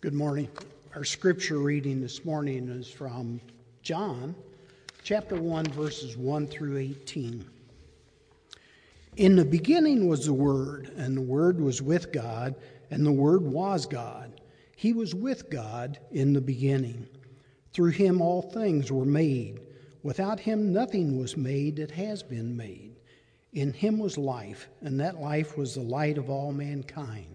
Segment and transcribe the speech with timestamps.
[0.00, 0.48] Good morning.
[0.94, 3.40] Our scripture reading this morning is from
[3.82, 4.36] John
[5.02, 7.44] chapter 1, verses 1 through 18.
[9.16, 12.54] In the beginning was the Word, and the Word was with God,
[12.92, 14.40] and the Word was God.
[14.76, 17.08] He was with God in the beginning.
[17.72, 19.58] Through him all things were made.
[20.04, 22.94] Without him nothing was made that has been made.
[23.52, 27.34] In him was life, and that life was the light of all mankind.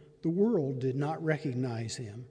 [0.21, 2.25] the world did not recognize him.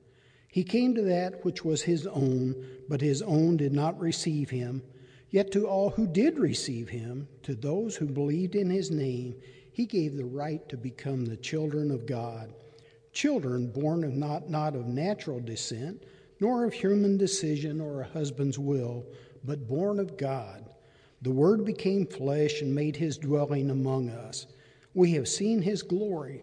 [0.50, 4.82] He came to that which was his own, but his own did not receive him.
[5.30, 9.36] Yet to all who did receive him, to those who believed in his name,
[9.72, 12.52] he gave the right to become the children of God.
[13.12, 16.02] Children born of not, not of natural descent,
[16.40, 19.04] nor of human decision or a husband's will,
[19.44, 20.64] but born of God.
[21.22, 24.46] The Word became flesh and made his dwelling among us.
[24.94, 26.42] We have seen his glory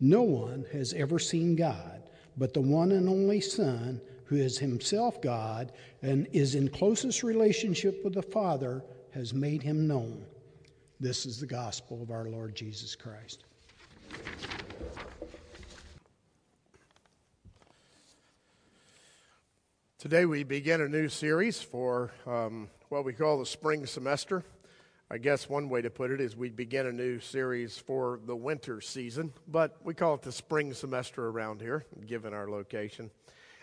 [0.00, 2.02] No one has ever seen God,
[2.36, 8.02] but the one and only Son, who is himself God and is in closest relationship
[8.04, 10.24] with the Father, has made him known.
[11.00, 13.44] This is the gospel of our Lord Jesus Christ.
[19.98, 24.44] Today we begin a new series for um, what we call the spring semester.
[25.14, 28.34] I guess one way to put it is we begin a new series for the
[28.34, 33.12] winter season, but we call it the spring semester around here, given our location.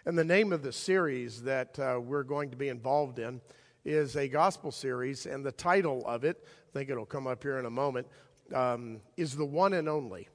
[0.06, 3.42] And the name of the series that uh, we're going to be involved in
[3.84, 7.60] is a gospel series, and the title of it, I think it'll come up here
[7.60, 8.08] in a moment,
[8.56, 10.30] um, is The One and Only.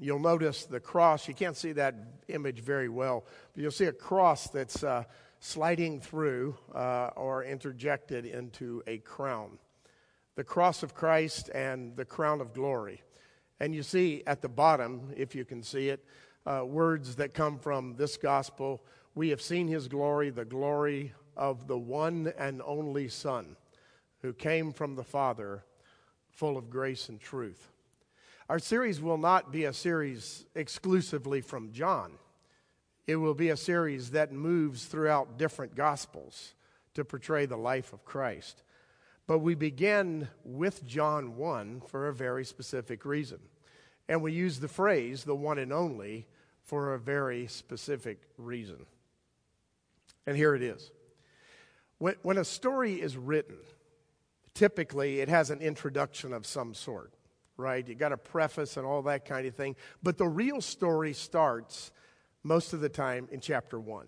[0.00, 1.96] You'll notice the cross, you can't see that
[2.28, 5.02] image very well, but you'll see a cross that's uh,
[5.40, 9.58] sliding through uh, or interjected into a crown
[10.34, 13.02] the cross of Christ and the crown of glory.
[13.60, 16.04] And you see at the bottom, if you can see it,
[16.46, 18.82] uh, words that come from this gospel.
[19.14, 23.56] We have seen his glory, the glory of the one and only Son
[24.22, 25.64] who came from the Father,
[26.30, 27.70] full of grace and truth.
[28.48, 32.12] Our series will not be a series exclusively from John.
[33.06, 36.54] It will be a series that moves throughout different gospels
[36.94, 38.62] to portray the life of Christ.
[39.26, 43.38] But we begin with John 1 for a very specific reason.
[44.08, 46.26] And we use the phrase, the one and only,
[46.64, 48.86] for a very specific reason.
[50.26, 50.90] And here it is.
[51.98, 53.58] When, a story is written,
[54.54, 57.12] typically it has an introduction of some sort,
[57.56, 57.86] right?
[57.86, 59.76] You got a preface and all that kind of thing.
[60.02, 61.92] But the real story starts
[62.42, 64.06] most of the time in chapter 1,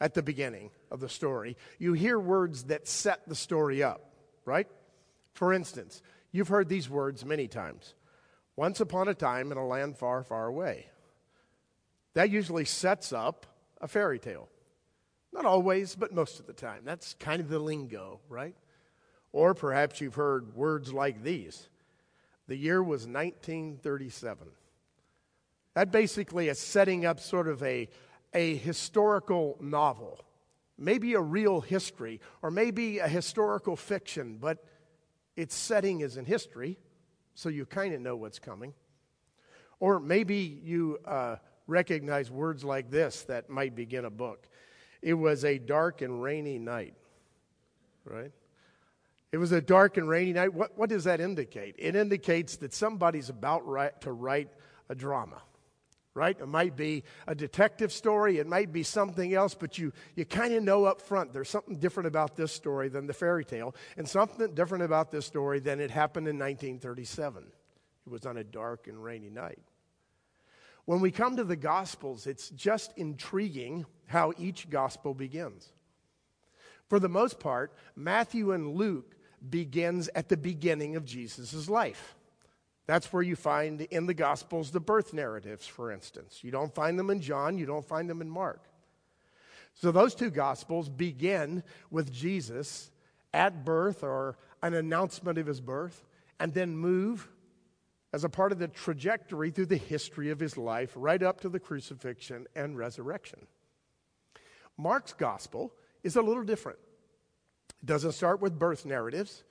[0.00, 1.56] at the beginning of the story.
[1.78, 4.11] You hear words that set the story up
[4.44, 4.68] right?
[5.34, 7.94] For instance, you've heard these words many times
[8.56, 10.86] once upon a time in a land far, far away.
[12.14, 13.46] That usually sets up
[13.80, 14.48] a fairy tale.
[15.32, 16.82] Not always, but most of the time.
[16.84, 18.54] That's kind of the lingo, right?
[19.32, 21.68] Or perhaps you've heard words like these
[22.48, 24.48] The year was 1937.
[25.74, 27.88] That basically is setting up sort of a,
[28.34, 30.20] a historical novel
[30.82, 34.64] maybe a real history, or maybe a historical fiction, but
[35.36, 36.78] its setting is in history,
[37.34, 38.74] so you kind of know what's coming.
[39.80, 41.36] Or maybe you uh,
[41.66, 44.48] recognize words like this that might begin a book.
[45.00, 46.94] It was a dark and rainy night,
[48.04, 48.32] right?
[49.32, 50.52] It was a dark and rainy night.
[50.52, 51.76] What, what does that indicate?
[51.78, 53.62] It indicates that somebody's about
[54.02, 54.50] to write
[54.88, 55.42] a drama
[56.14, 56.38] right?
[56.38, 60.52] It might be a detective story, it might be something else, but you, you kind
[60.52, 64.08] of know up front there's something different about this story than the fairy tale, and
[64.08, 67.44] something different about this story than it happened in 1937.
[68.06, 69.62] It was on a dark and rainy night.
[70.84, 75.72] When we come to the Gospels, it's just intriguing how each Gospel begins.
[76.88, 79.16] For the most part, Matthew and Luke
[79.48, 82.16] begins at the beginning of Jesus' life.
[82.86, 86.40] That's where you find in the Gospels the birth narratives, for instance.
[86.42, 88.64] You don't find them in John, you don't find them in Mark.
[89.74, 92.90] So those two Gospels begin with Jesus
[93.32, 96.04] at birth or an announcement of his birth,
[96.38, 97.28] and then move
[98.12, 101.48] as a part of the trajectory through the history of his life, right up to
[101.48, 103.46] the crucifixion and resurrection.
[104.76, 106.78] Mark's Gospel is a little different.
[107.82, 109.44] It doesn't start with birth narratives.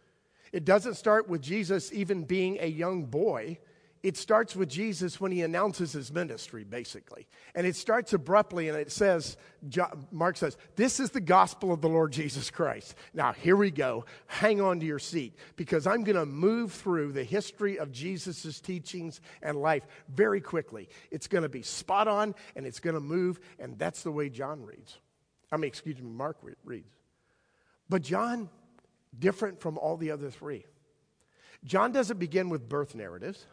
[0.51, 3.59] It doesn't start with Jesus even being a young boy.
[4.03, 7.27] It starts with Jesus when he announces his ministry, basically.
[7.53, 9.37] And it starts abruptly, and it says,
[10.11, 12.95] Mark says, This is the gospel of the Lord Jesus Christ.
[13.13, 14.05] Now, here we go.
[14.25, 18.59] Hang on to your seat, because I'm going to move through the history of Jesus'
[18.59, 20.89] teachings and life very quickly.
[21.11, 24.29] It's going to be spot on, and it's going to move, and that's the way
[24.29, 24.97] John reads.
[25.51, 26.87] I mean, excuse me, Mark reads.
[27.87, 28.49] But John
[29.17, 30.65] different from all the other three.
[31.63, 33.45] John doesn't begin with birth narratives.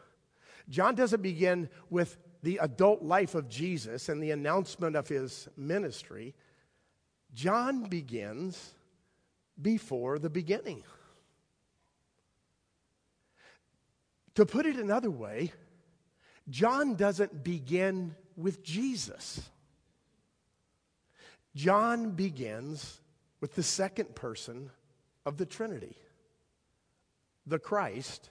[0.69, 6.35] John doesn't begin with the adult life of Jesus and the announcement of his ministry.
[7.35, 8.75] John begins
[9.61, 10.83] before the beginning.
[14.37, 15.53] To put it another way,
[16.49, 19.41] John doesn't begin with Jesus.
[21.55, 23.01] John begins
[23.41, 24.71] with the second person
[25.29, 25.95] of the Trinity
[27.47, 28.29] the Christ,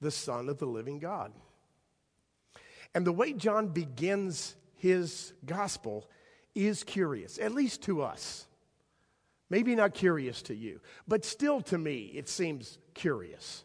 [0.00, 1.32] the Son of the living God.
[2.94, 6.08] And the way John begins his gospel
[6.54, 8.46] is curious, at least to us.
[9.50, 13.64] Maybe not curious to you, but still to me, it seems curious.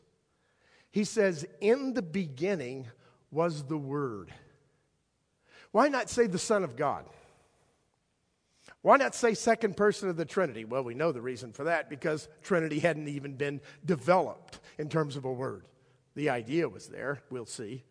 [0.92, 2.88] He says, In the beginning
[3.31, 4.33] was the Word.
[5.72, 7.06] Why not say the Son of God?
[8.88, 10.63] Why not say second person of the Trinity?
[10.63, 15.18] Well, we know the reason for that because Trinity hadn't even been developed in terms
[15.18, 15.66] of a word.
[16.16, 17.84] The idea was there, we'll see.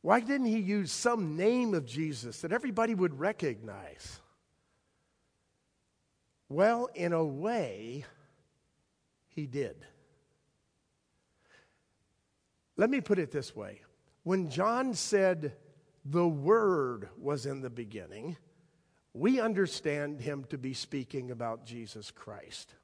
[0.00, 4.20] Why didn't he use some name of Jesus that everybody would recognize?
[6.48, 8.04] Well, in a way,
[9.26, 9.84] he did.
[12.76, 13.80] Let me put it this way
[14.22, 15.56] when John said,
[16.04, 18.36] the Word was in the beginning,
[19.18, 22.74] we understand him to be speaking about Jesus Christ.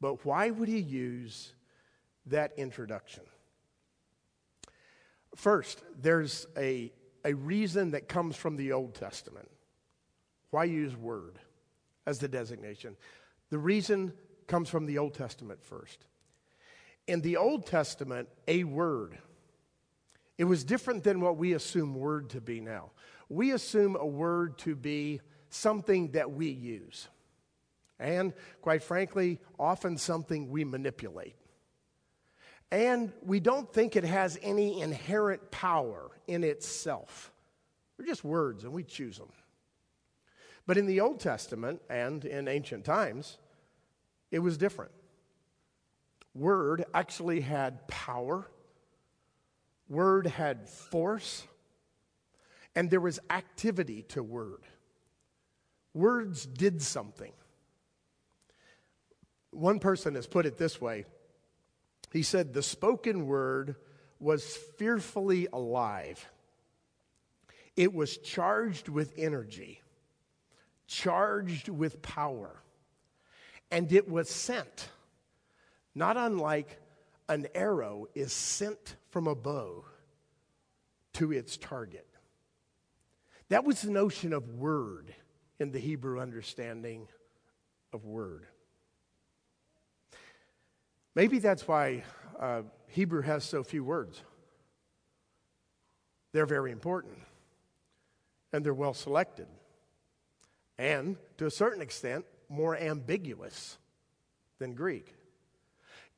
[0.00, 1.52] But why would he use
[2.26, 3.24] that introduction?
[5.34, 6.92] First, there's a,
[7.24, 9.50] a reason that comes from the Old Testament.
[10.50, 11.38] Why use word
[12.06, 12.96] as the designation?
[13.50, 14.12] The reason
[14.46, 16.06] comes from the Old Testament first.
[17.08, 19.18] In the Old Testament, a word,
[20.38, 22.90] it was different than what we assume word to be now
[23.28, 25.20] we assume a word to be
[25.50, 27.08] something that we use.
[27.98, 31.34] And quite frankly, often something we manipulate.
[32.70, 37.32] And we don't think it has any inherent power in itself.
[37.96, 39.30] They're just words and we choose them.
[40.66, 43.38] But in the Old Testament and in ancient times,
[44.30, 44.90] it was different.
[46.34, 48.46] Word actually had power,
[49.88, 51.46] word had force,
[52.76, 54.60] and there was activity to word.
[55.94, 57.32] Words did something.
[59.50, 61.06] One person has put it this way
[62.12, 63.76] he said, The spoken word
[64.20, 66.24] was fearfully alive.
[67.76, 69.82] It was charged with energy,
[70.86, 72.62] charged with power,
[73.70, 74.88] and it was sent,
[75.94, 76.80] not unlike
[77.28, 79.84] an arrow is sent from a bow
[81.14, 82.06] to its target.
[83.48, 85.14] That was the notion of word
[85.58, 87.08] in the Hebrew understanding
[87.92, 88.46] of word.
[91.14, 92.04] Maybe that's why
[92.38, 94.20] uh, Hebrew has so few words.
[96.32, 97.18] They're very important
[98.52, 99.46] and they're well selected.
[100.78, 103.78] And to a certain extent, more ambiguous
[104.58, 105.14] than Greek.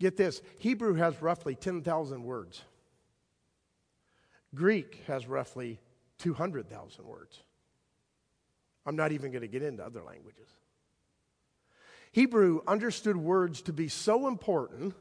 [0.01, 2.63] Get this Hebrew has roughly 10,000 words,
[4.55, 5.81] Greek has roughly
[6.19, 7.43] 200,000 words.
[8.87, 10.49] I'm not even going to get into other languages.
[12.13, 14.95] Hebrew understood words to be so important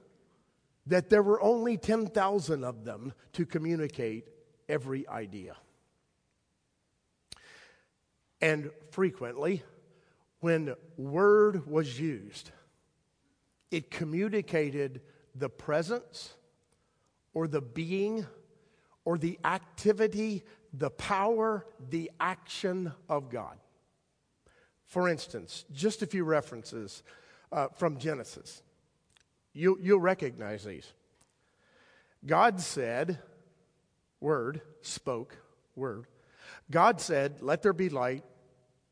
[0.87, 4.27] that there were only 10,000 of them to communicate
[4.69, 5.55] every idea.
[8.41, 9.63] And frequently,
[10.39, 12.51] when word was used,
[13.71, 15.01] it communicated
[15.33, 16.33] the presence
[17.33, 18.25] or the being
[19.05, 20.43] or the activity,
[20.73, 23.57] the power, the action of God.
[24.85, 27.03] For instance, just a few references
[27.51, 28.61] uh, from Genesis.
[29.53, 30.91] You, you'll recognize these.
[32.25, 33.19] God said,
[34.19, 35.37] Word, spoke,
[35.75, 36.05] Word.
[36.71, 38.23] God said, Let there be light,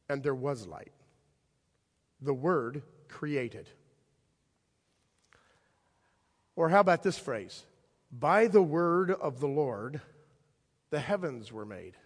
[0.09, 0.91] and there was light.
[2.21, 3.69] The Word created.
[6.55, 7.63] Or how about this phrase?
[8.11, 10.01] By the word of the Lord,
[10.95, 11.97] the heavens were made.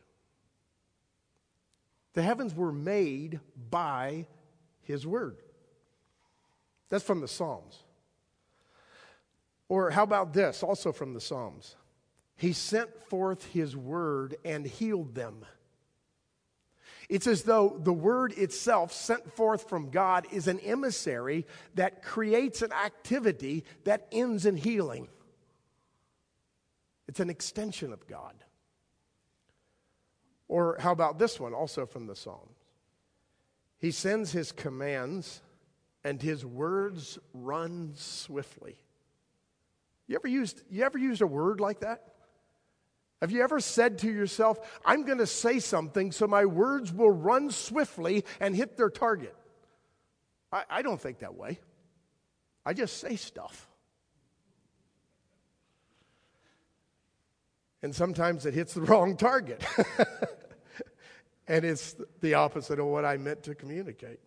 [2.14, 4.26] The heavens were made by
[4.82, 5.38] his word.
[6.90, 7.84] That's from the Psalms.
[9.68, 11.76] Or how about this, also from the Psalms?
[12.36, 15.46] He sent forth his word and healed them.
[17.10, 22.64] It's as though the word itself, sent forth from God, is an emissary that creates
[22.64, 25.10] an activity that ends in healing.
[27.08, 28.34] It's an extension of God.
[30.50, 32.58] Or how about this one, also from the Psalms?
[33.78, 35.42] He sends his commands
[36.04, 38.76] and his words run swiftly.
[40.08, 42.04] You ever used, you ever used a word like that?
[43.22, 47.12] Have you ever said to yourself, I'm going to say something so my words will
[47.12, 49.36] run swiftly and hit their target?
[50.52, 51.60] I, I don't think that way.
[52.66, 53.68] I just say stuff.
[57.82, 59.64] And sometimes it hits the wrong target.
[61.50, 64.20] and it's the opposite of what I meant to communicate.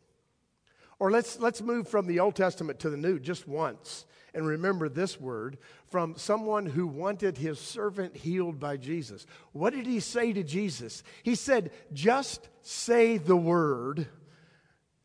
[0.98, 4.88] Or let's, let's move from the Old Testament to the New just once and remember
[4.88, 5.58] this word
[5.90, 9.26] from someone who wanted his servant healed by Jesus.
[9.52, 11.02] What did he say to Jesus?
[11.22, 14.06] He said, Just say the word,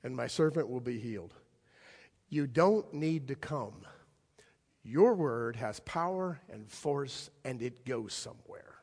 [0.04, 1.34] and my servant will be healed.
[2.30, 3.86] You don't need to come.
[4.84, 8.76] Your word has power and force, and it goes somewhere,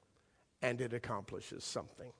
[0.62, 2.12] and it accomplishes something.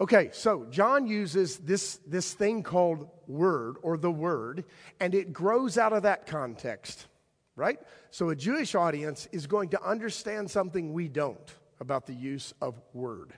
[0.00, 4.64] Okay, so John uses this, this thing called word or the word,
[4.98, 7.06] and it grows out of that context,
[7.54, 7.78] right?
[8.10, 12.80] So a Jewish audience is going to understand something we don't about the use of
[12.92, 13.34] word.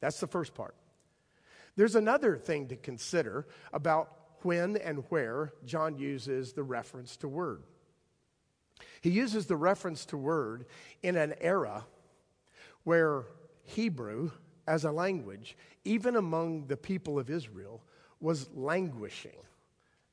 [0.00, 0.74] That's the first part.
[1.76, 7.62] There's another thing to consider about when and where John uses the reference to word.
[9.02, 10.66] He uses the reference to word
[11.02, 11.84] in an era
[12.84, 13.24] where
[13.64, 14.30] Hebrew
[14.66, 17.82] as a language, even among the people of Israel,
[18.20, 19.36] was languishing.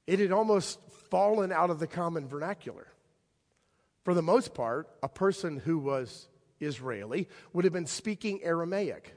[0.07, 0.79] It had almost
[1.09, 2.87] fallen out of the common vernacular.
[4.03, 6.27] For the most part, a person who was
[6.59, 9.13] Israeli would have been speaking Aramaic.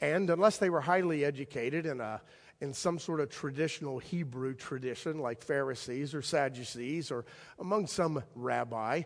[0.00, 2.20] And unless they were highly educated in, a,
[2.60, 7.24] in some sort of traditional Hebrew tradition, like Pharisees or Sadducees or
[7.58, 9.02] among some rabbi,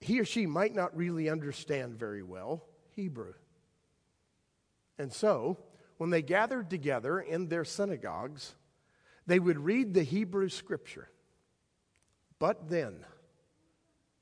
[0.00, 3.32] he or she might not really understand very well Hebrew.
[4.98, 5.58] And so,
[5.98, 8.54] when they gathered together in their synagogues,
[9.26, 11.08] they would read the Hebrew scripture.
[12.38, 13.04] But then,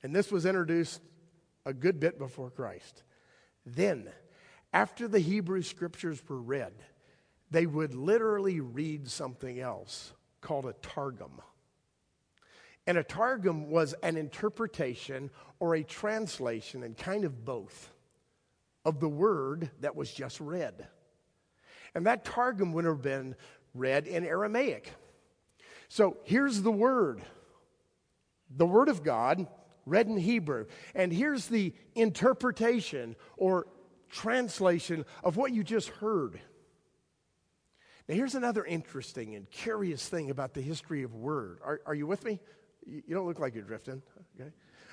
[0.02, 1.00] and this was introduced
[1.64, 3.02] a good bit before Christ,
[3.64, 4.10] then,
[4.72, 6.72] after the Hebrew scriptures were read,
[7.50, 11.40] they would literally read something else called a targum.
[12.86, 17.92] And a targum was an interpretation or a translation, and kind of both
[18.84, 20.86] of the word that was just read.
[21.94, 23.36] And that Targum would have been
[23.74, 24.90] read in Aramaic.
[25.88, 27.22] So here's the word
[28.54, 29.46] the word of God
[29.86, 30.66] read in Hebrew.
[30.94, 33.66] And here's the interpretation or
[34.10, 36.38] translation of what you just heard.
[38.08, 41.60] Now, here's another interesting and curious thing about the history of word.
[41.64, 42.40] Are, are you with me?
[42.84, 44.02] You don't look like you're drifting.
[44.38, 44.50] Okay.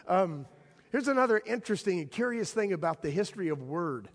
[0.08, 0.46] Um,
[0.92, 4.10] Here's another interesting and curious thing about the history of word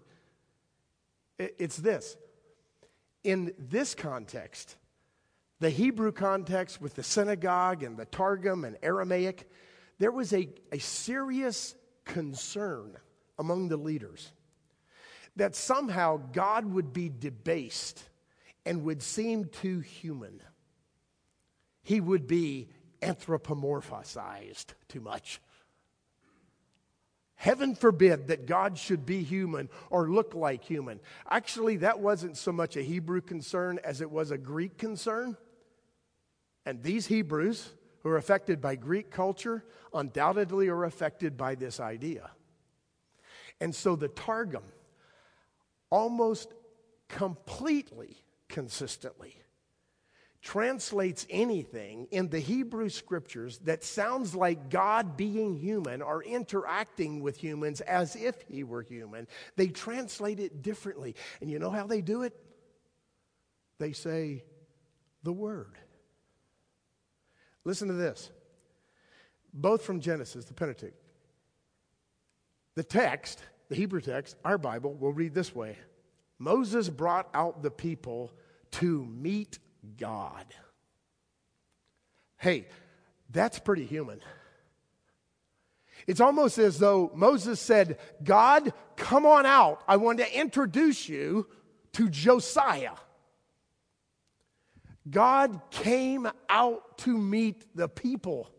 [1.37, 2.17] it's this.
[3.25, 4.77] In this context,
[5.59, 9.51] the Hebrew context with the synagogue and the Targum and Aramaic,
[9.99, 12.97] there was a, a serious concern
[13.39, 14.33] among the leaders
[15.37, 18.03] that somehow God would be debased
[18.65, 20.41] and would seem too human.
[21.83, 22.69] He would be
[23.03, 25.41] anthropomorphized too much.
[27.45, 30.99] Heaven forbid that God should be human or look like human.
[31.29, 35.37] Actually, that wasn't so much a Hebrew concern as it was a Greek concern.
[36.65, 37.69] And these Hebrews,
[38.03, 42.31] who are affected by Greek culture, undoubtedly are affected by this idea.
[43.61, 44.65] And so the Targum,
[45.91, 46.55] almost
[47.09, 48.17] completely
[48.49, 49.37] consistently,
[50.45, 57.39] translates anything in the Hebrew scriptures that sounds like God being human or interacting with
[57.39, 61.17] humans as if he were human, they translate it differently.
[61.41, 62.35] And you know how they do it?
[63.79, 64.45] They say,
[65.23, 65.79] the Word.
[67.65, 68.31] Listen to this.
[69.55, 70.93] Both from Genesis, the Pentateuch.
[72.75, 75.79] The text, the Hebrew text, our Bible, will read this way
[76.39, 78.31] Moses brought out the people
[78.73, 79.59] to meet
[79.97, 80.47] God.
[82.37, 82.67] Hey,
[83.31, 84.21] that's pretty human.
[86.07, 89.83] It's almost as though Moses said, God, come on out.
[89.89, 91.47] I want to introduce you
[91.93, 92.93] to Josiah.
[95.09, 98.51] God came out to meet the people.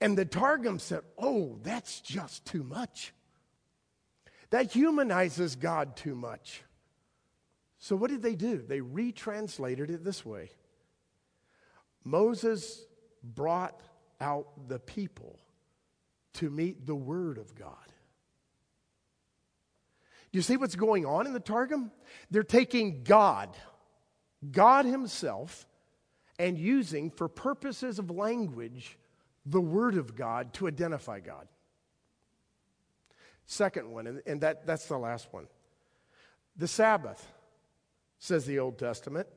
[0.00, 3.12] And the Targum said, Oh, that's just too much.
[4.50, 6.62] That humanizes God too much.
[7.84, 8.64] So, what did they do?
[8.66, 10.52] They retranslated it this way
[12.02, 12.82] Moses
[13.22, 13.78] brought
[14.22, 15.38] out the people
[16.34, 17.76] to meet the Word of God.
[20.32, 21.92] Do you see what's going on in the Targum?
[22.30, 23.54] They're taking God,
[24.50, 25.66] God Himself,
[26.38, 28.96] and using for purposes of language
[29.44, 31.48] the Word of God to identify God.
[33.44, 35.48] Second one, and, that, that's the last one
[36.56, 37.30] the Sabbath
[38.24, 39.28] says the Old Testament,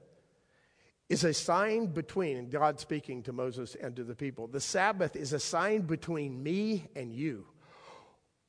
[1.10, 5.34] is a sign between, God speaking to Moses and to the people, the Sabbath is
[5.34, 7.46] a sign between me and you.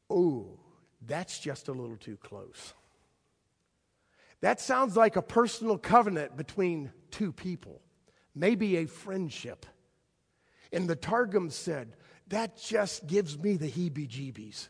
[0.09, 0.61] Oh,
[1.04, 2.73] that's just a little too close.
[4.40, 7.80] That sounds like a personal covenant between two people,
[8.33, 9.66] maybe a friendship.
[10.73, 11.97] And the Targum said,
[12.28, 14.68] that just gives me the heebie jeebies.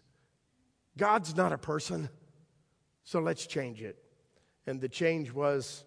[0.96, 2.08] God's not a person,
[3.04, 4.02] so let's change it.
[4.68, 5.82] And the change was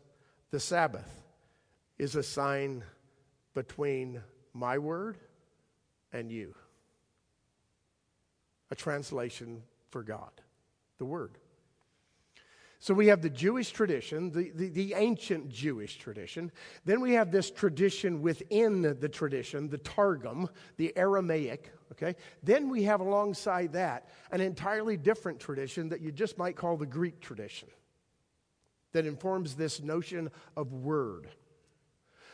[0.49, 1.21] the Sabbath
[1.99, 2.83] is a sign
[3.53, 4.23] between
[4.55, 5.19] my word
[6.11, 6.55] and you.
[8.71, 9.61] A translation
[9.91, 10.31] for God,
[10.97, 11.37] the word.
[12.79, 16.51] So we have the Jewish tradition, the, the, the, ancient Jewish tradition.
[16.83, 22.15] Then we have this tradition within the tradition, the Targum, the Aramaic, okay?
[22.41, 26.87] Then we have alongside that an entirely different tradition that you just might call the
[26.87, 27.69] Greek tradition
[28.93, 31.29] that informs this notion of word.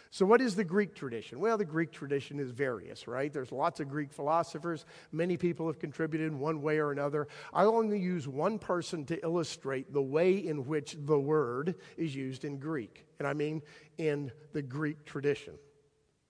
[0.10, 1.40] So, what is the Greek tradition?
[1.40, 3.32] Well, the Greek tradition is various, right?
[3.32, 4.86] There's lots of Greek philosophers.
[5.12, 7.28] Many people have contributed in one way or another.
[7.54, 12.46] I'll only use one person to illustrate the way in which the word is used
[12.46, 13.06] in Greek.
[13.20, 13.62] And I mean
[13.98, 15.56] in the Greek tradition,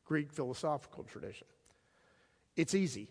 [0.05, 1.47] Greek philosophical tradition.
[2.55, 3.09] It's easy.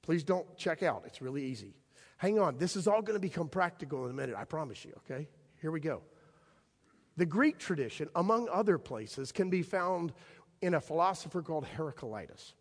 [0.00, 1.04] Please don't check out.
[1.06, 1.74] It's really easy.
[2.16, 2.56] Hang on.
[2.56, 4.34] This is all going to become practical in a minute.
[4.36, 5.28] I promise you, okay?
[5.60, 6.02] Here we go.
[7.16, 10.12] The Greek tradition, among other places, can be found
[10.60, 12.54] in a philosopher called Heraclitus.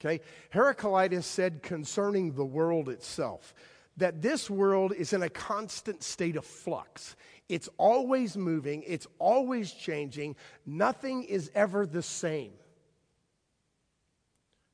[0.00, 0.20] Okay?
[0.50, 3.54] Heraclitus said concerning the world itself
[3.96, 7.16] that this world is in a constant state of flux.
[7.48, 12.52] It's always moving, it's always changing, nothing is ever the same.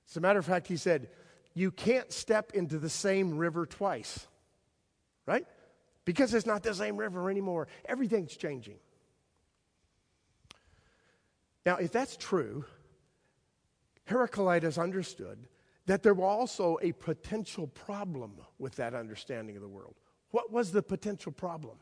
[0.08, 1.08] As a matter of fact, he said,
[1.54, 4.26] You can't step into the same river twice,
[5.26, 5.46] right?
[6.04, 7.68] Because it's not the same river anymore.
[7.86, 8.76] Everything's changing.
[11.64, 12.64] Now, if that's true,
[14.06, 15.46] Heraclitus understood
[15.86, 19.94] that there was also a potential problem with that understanding of the world.
[20.30, 21.76] What was the potential problem?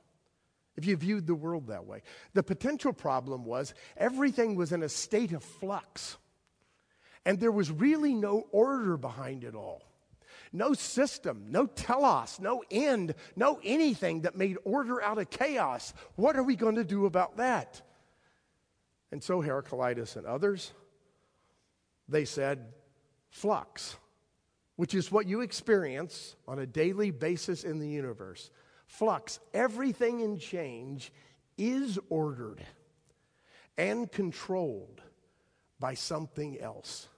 [0.77, 4.89] If you viewed the world that way, the potential problem was everything was in a
[4.89, 6.17] state of flux,
[7.25, 9.83] and there was really no order behind it all
[10.53, 15.95] no system, no telos, no end, no anything that made order out of chaos.
[16.17, 17.81] What are we going to do about that?
[19.11, 20.73] And so Heraclitus and others,
[22.09, 22.73] they said,
[23.31, 23.97] flux,
[24.77, 28.51] which is what you experience on a daily basis in the universe.
[28.87, 31.13] Flux, everything in change
[31.57, 32.63] is ordered
[33.79, 35.01] and controlled
[35.79, 37.09] by something else,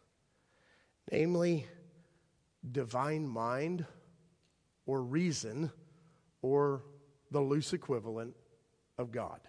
[1.10, 1.66] namely
[2.72, 3.84] divine mind
[4.86, 5.70] or reason
[6.42, 6.82] or
[7.30, 8.34] the loose equivalent
[8.98, 9.40] of God.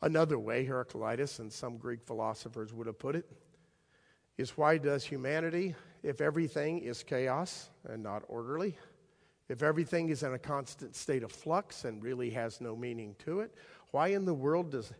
[0.00, 3.28] Another way Heraclitus and some Greek philosophers would have put it
[4.36, 8.78] is why does humanity, if everything is chaos and not orderly,
[9.48, 13.40] if everything is in a constant state of flux and really has no meaning to
[13.40, 13.52] it,
[13.90, 14.92] why in the world does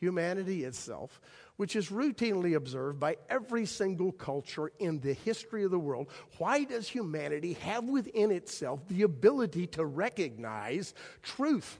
[0.00, 1.20] humanity itself,
[1.56, 6.08] which is routinely observed by every single culture in the history of the world,
[6.38, 11.78] why does humanity have within itself the ability to recognize truth?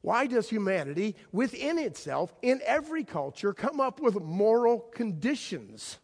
[0.00, 5.98] Why does humanity, within itself, in every culture, come up with moral conditions,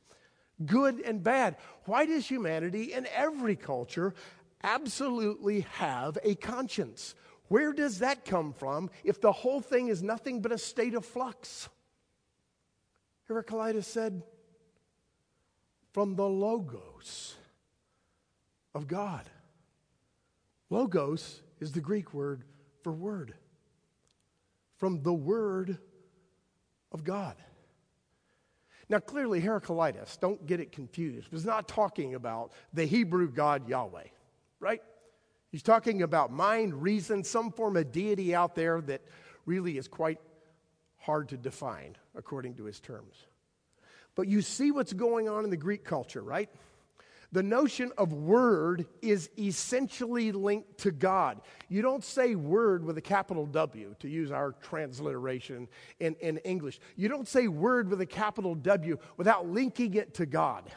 [0.66, 1.56] good and bad?
[1.86, 4.12] Why does humanity, in every culture,
[4.62, 7.14] absolutely have a conscience?
[7.48, 11.04] Where does that come from if the whole thing is nothing but a state of
[11.04, 11.68] flux?
[13.28, 14.22] Heraclitus said,
[15.92, 17.36] from the Logos
[18.74, 19.28] of God.
[20.68, 22.44] Logos is the Greek word
[22.82, 23.34] for word
[24.76, 25.78] from the Word
[26.92, 27.36] of God.
[28.88, 34.08] Now, clearly, Heraclitus, don't get it confused, was not talking about the Hebrew God Yahweh,
[34.60, 34.82] right?
[35.56, 39.00] He's talking about mind, reason, some form of deity out there that
[39.46, 40.18] really is quite
[40.98, 43.24] hard to define according to his terms.
[44.16, 46.50] But you see what's going on in the Greek culture, right?
[47.32, 51.40] The notion of word is essentially linked to God.
[51.70, 55.68] You don't say word with a capital W, to use our transliteration
[56.00, 56.80] in, in English.
[56.96, 60.70] You don't say word with a capital W without linking it to God.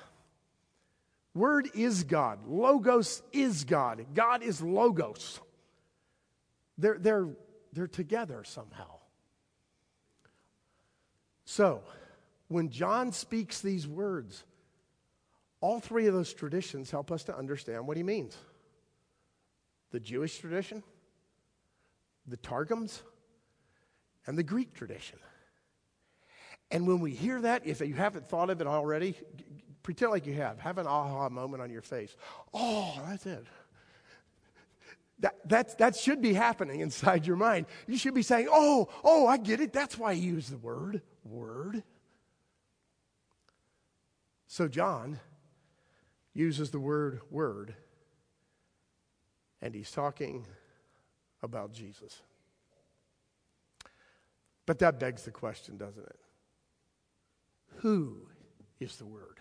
[1.33, 2.39] Word is God.
[2.47, 4.05] Logos is God.
[4.13, 5.39] God is Logos.
[6.77, 7.27] They're, they're,
[7.73, 8.99] they're together somehow.
[11.45, 11.81] So,
[12.47, 14.43] when John speaks these words,
[15.61, 18.37] all three of those traditions help us to understand what he means
[19.91, 20.83] the Jewish tradition,
[22.27, 23.01] the Targums,
[24.27, 25.17] and the Greek tradition.
[26.69, 29.15] And when we hear that, if you haven't thought of it already,
[29.89, 30.59] pretend like you have.
[30.59, 32.15] Have an aha moment on your face.
[32.53, 33.43] Oh, that's it.
[35.17, 37.65] That, that, that should be happening inside your mind.
[37.87, 39.73] You should be saying, Oh, oh, I get it.
[39.73, 41.81] That's why he used the word, word.
[44.45, 45.19] So, John
[46.35, 47.73] uses the word word,
[49.59, 50.45] and he's talking
[51.41, 52.21] about Jesus.
[54.67, 56.19] But that begs the question, doesn't it?
[57.77, 58.27] Who
[58.79, 59.39] is the Word?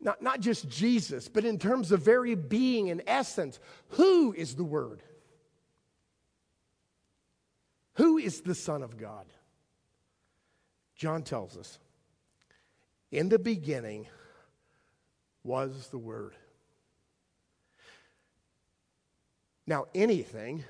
[0.00, 3.60] Not, not just Jesus, but in terms of very being and essence,
[3.90, 5.02] who is the Word?
[7.94, 9.26] Who is the Son of God?
[10.96, 11.78] John tells us
[13.10, 14.06] in the beginning
[15.44, 16.34] was the Word.
[19.66, 20.64] Now, anything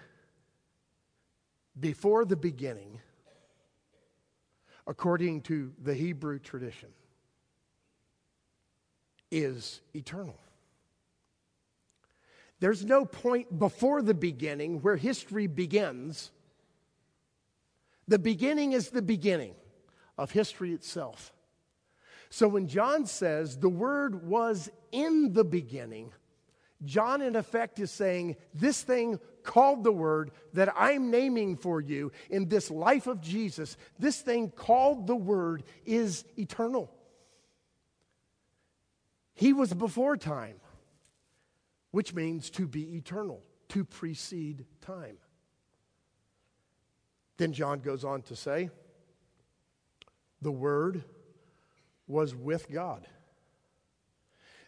[1.79, 3.01] before the beginning,
[4.87, 6.90] according to the Hebrew tradition,
[9.31, 10.38] is eternal.
[12.61, 16.31] There's no point before the beginning where history begins.
[18.07, 19.55] The beginning is the beginning
[20.19, 21.33] of history itself.
[22.29, 26.12] So when John says the Word was in the beginning,
[26.85, 32.12] John, in effect, is saying this thing called the Word that I'm naming for you
[32.29, 36.90] in this life of Jesus, this thing called the Word is eternal.
[39.40, 40.57] He was before time,
[41.92, 45.16] which means to be eternal, to precede time.
[47.38, 48.68] Then John goes on to say,
[50.42, 51.05] the Word
[52.07, 53.07] was with God.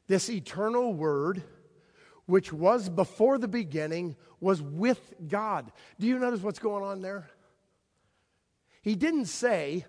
[0.06, 1.42] This eternal word,
[2.24, 5.70] which was before the beginning, was with God.
[6.00, 7.28] Do you notice what's going on there?
[8.80, 9.84] He didn't say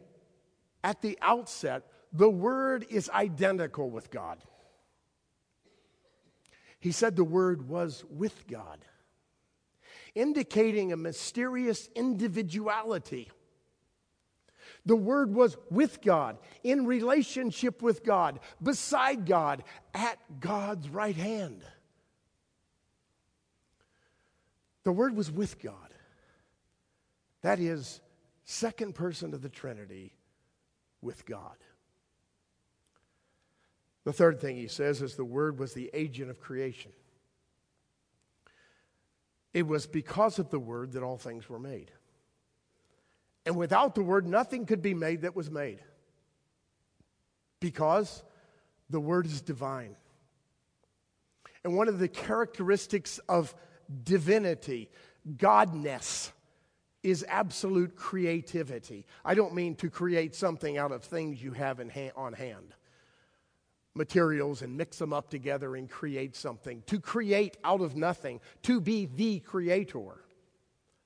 [0.84, 4.40] at the outset, the word is identical with God.
[6.84, 8.84] He said the word was with God,
[10.16, 13.32] indicating a mysterious individuality.
[14.86, 21.64] The Word was with God, in relationship with God, beside God, at God's right hand.
[24.84, 25.94] The Word was with God.
[27.44, 28.02] That is,
[28.44, 30.12] second person of the Trinity
[31.02, 31.56] with God.
[34.06, 36.92] The third thing he says is the Word was the agent of creation.
[39.54, 41.92] It was because of the Word that all things were made.
[43.46, 45.80] And without the Word, nothing could be made that was made.
[47.60, 48.24] Because
[48.90, 49.96] the Word is divine.
[51.64, 53.56] And one of the characteristics of
[54.04, 54.90] divinity,
[55.38, 56.32] Godness,
[57.04, 59.06] is absolute creativity.
[59.24, 62.74] I don't mean to create something out of things you have ha- on hand,
[63.96, 66.84] materials, and mix them up together and create something.
[66.88, 70.24] To create out of nothing, to be the creator.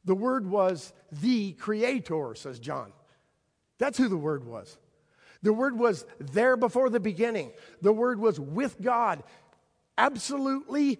[0.05, 2.93] The Word was the Creator, says John.
[3.77, 4.77] That's who the Word was.
[5.41, 7.51] The Word was there before the beginning.
[7.81, 9.21] The Word was with God,
[9.97, 10.99] absolutely,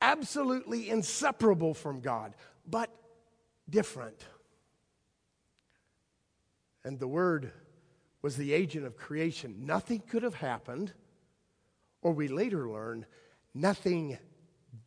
[0.00, 2.34] absolutely inseparable from God,
[2.66, 2.90] but
[3.68, 4.24] different.
[6.84, 7.52] And the Word
[8.22, 9.66] was the agent of creation.
[9.66, 10.94] Nothing could have happened,
[12.02, 13.06] or we later learn,
[13.54, 14.18] nothing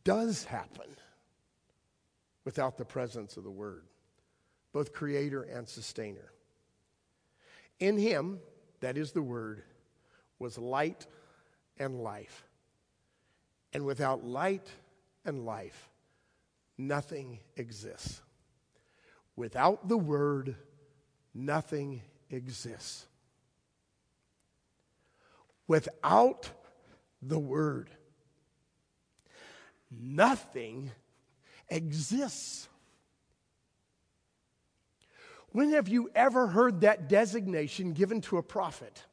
[0.04, 0.96] does happen
[2.44, 3.84] without the presence of the Word,
[4.72, 6.32] both creator and sustainer.
[7.78, 8.40] In Him,
[8.80, 9.62] that is the Word,
[10.38, 11.06] was light
[11.78, 12.44] and life.
[13.72, 14.68] And without light
[15.24, 15.88] and life,
[16.76, 18.20] nothing exists.
[19.36, 20.56] Without the Word,
[21.34, 23.06] nothing exists.
[25.66, 26.50] Without
[27.22, 27.88] the Word,
[29.90, 30.90] nothing
[31.68, 32.68] exists.
[35.50, 39.04] When have you ever heard that designation given to a prophet,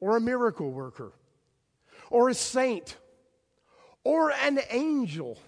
[0.00, 1.12] or a miracle worker,
[2.10, 2.96] or a saint,
[4.04, 5.38] or an angel?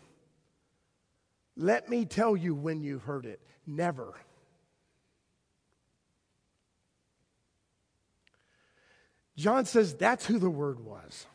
[1.57, 3.41] Let me tell you when you've heard it.
[3.67, 4.15] Never.
[9.39, 11.27] John says that's who the Word was.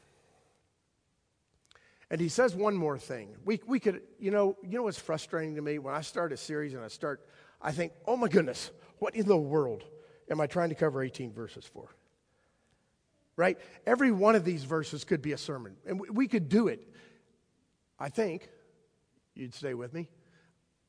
[2.11, 3.29] And he says one more thing.
[3.45, 5.79] We, we could, you know, you know what's frustrating to me?
[5.79, 7.25] When I start a series and I start,
[7.61, 9.85] I think, oh my goodness, what in the world
[10.29, 11.95] am I trying to cover 18 verses for?
[13.37, 13.57] Right?
[13.87, 16.85] Every one of these verses could be a sermon, and we, we could do it.
[17.97, 18.49] I think
[19.33, 20.09] you'd stay with me.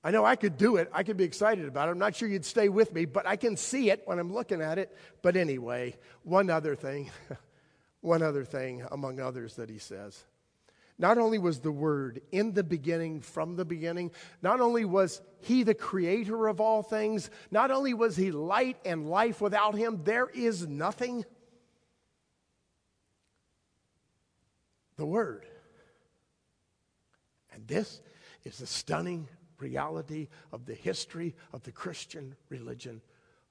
[0.06, 0.90] I know I could do it.
[0.92, 1.92] I could be excited about it.
[1.92, 4.60] I'm not sure you'd stay with me, but I can see it when I'm looking
[4.60, 4.94] at it.
[5.22, 7.10] But anyway, one other thing,
[8.02, 10.22] one other thing among others that he says.
[10.98, 14.12] Not only was the Word in the beginning, from the beginning,
[14.42, 19.08] not only was He the creator of all things, not only was He light and
[19.08, 21.24] life, without Him, there is nothing.
[24.96, 25.46] The Word.
[27.52, 28.00] And this
[28.44, 33.00] is the stunning reality of the history of the Christian religion.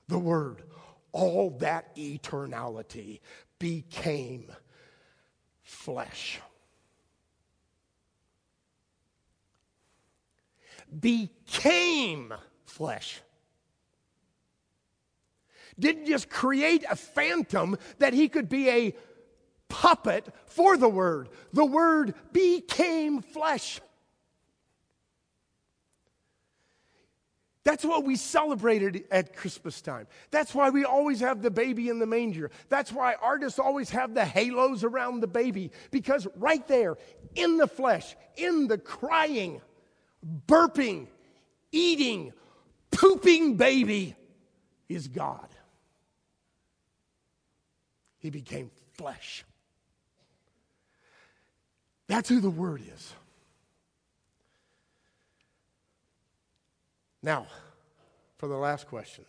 [0.07, 0.63] The Word,
[1.11, 3.19] all that eternality
[3.59, 4.51] became
[5.61, 6.39] flesh.
[10.99, 12.33] Became
[12.65, 13.21] flesh.
[15.79, 18.95] Didn't just create a phantom that he could be a
[19.69, 21.29] puppet for the Word.
[21.51, 23.81] The Word became flesh.
[27.63, 30.07] That's what we celebrated at Christmas time.
[30.31, 32.51] That's why we always have the baby in the manger.
[32.67, 35.71] That's why artists always have the halos around the baby.
[35.89, 36.97] Because right there,
[37.35, 39.61] in the flesh, in the crying,
[40.45, 41.07] burping,
[41.71, 42.33] eating,
[42.91, 44.15] pooping baby,
[44.89, 45.47] is God.
[48.19, 49.45] He became flesh.
[52.07, 53.13] That's who the Word is.
[57.23, 57.47] Now,
[58.37, 59.25] for the last question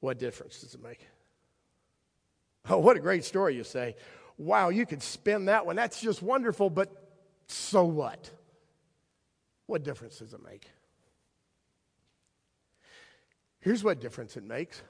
[0.00, 1.06] what difference does it make?
[2.68, 3.94] Oh, what a great story, you say.
[4.38, 5.76] Wow, you could spin that one.
[5.76, 6.90] That's just wonderful, but
[7.46, 8.30] so what?
[9.66, 10.68] What difference does it make?
[13.60, 14.82] Here's what difference it makes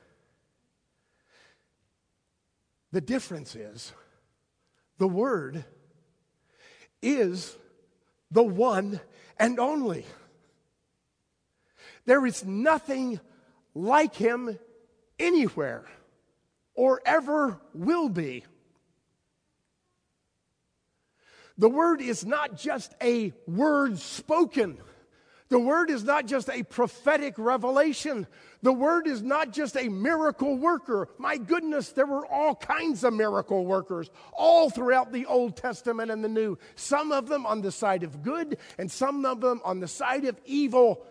[2.92, 3.92] the difference is
[4.98, 5.64] the Word
[7.02, 7.57] is
[8.31, 9.00] the one
[9.38, 10.07] and only.
[12.07, 13.21] There is nothing
[13.75, 14.59] like him
[15.19, 15.85] anywhere
[16.75, 18.45] or ever will be.
[21.59, 24.79] The word is not just a word spoken.
[25.49, 28.27] The word is not just a prophetic revelation.
[28.62, 31.09] The word is not just a miracle worker.
[31.19, 36.23] My goodness, there were all kinds of miracle workers all throughout the Old Testament and
[36.23, 36.59] the New.
[36.75, 40.25] Some of them on the side of good, and some of them on the side
[40.25, 41.07] of evil.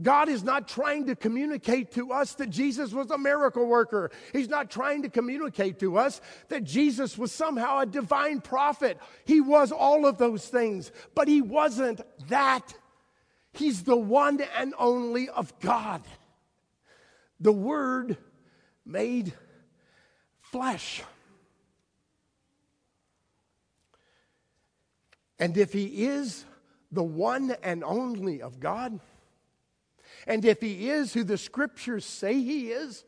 [0.00, 4.10] God is not trying to communicate to us that Jesus was a miracle worker.
[4.32, 8.98] He's not trying to communicate to us that Jesus was somehow a divine prophet.
[9.26, 12.74] He was all of those things, but he wasn't that.
[13.52, 16.02] He's the one and only of God.
[17.38, 18.16] The Word
[18.86, 19.34] made
[20.40, 21.02] flesh.
[25.38, 26.44] And if he is
[26.92, 29.00] the one and only of God,
[30.26, 33.04] and if he is who the scriptures say he is,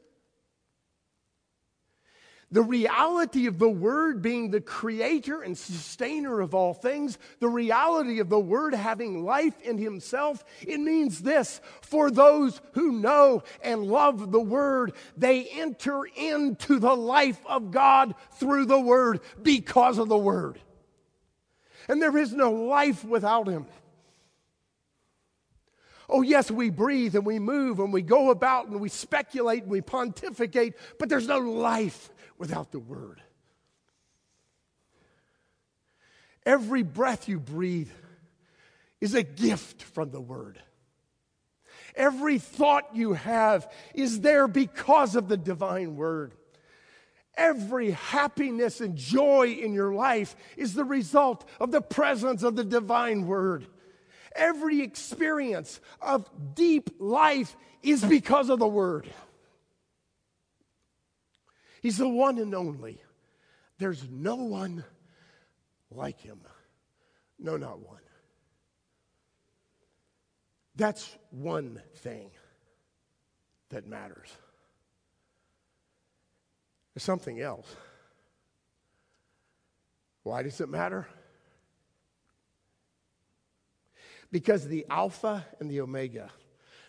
[2.55, 8.21] the reality of the Word being the creator and sustainer of all things, the reality
[8.21, 13.83] of the Word having life in Himself, it means this for those who know and
[13.83, 20.09] love the Word, they enter into the life of God through the Word because of
[20.09, 20.61] the Word.
[21.89, 23.67] And there is no life without Him.
[26.09, 29.71] Oh, yes, we breathe and we move and we go about and we speculate and
[29.71, 33.23] we pontificate, but there's no life without the Word.
[36.45, 37.91] Every breath you breathe
[39.01, 40.61] is a gift from the Word.
[41.97, 46.35] Every thought you have is there because of the divine Word.
[47.37, 52.65] Every happiness and joy in your life is the result of the presence of the
[52.65, 53.67] divine Word.
[54.35, 59.09] Every experience of deep life is because of the Word.
[61.83, 63.01] He's the one and only.
[63.79, 64.85] There's no one
[65.91, 66.41] like him.
[67.39, 68.01] No, not one.
[70.77, 72.31] That's one thing
[73.69, 74.29] that matters.
[76.95, 77.67] There's something else.
[80.23, 81.07] Why does it matter?
[84.35, 86.29] Because the Alpha and the Omega,